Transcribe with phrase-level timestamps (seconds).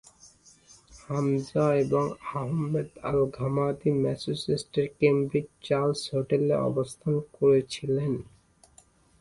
[1.01, 2.05] হামজা এবং
[2.33, 8.13] Ahmed al Ghamdi Massachusetts এর কেমব্রিজের চার্লস হোটেলে অবস্থান করেছিলেন।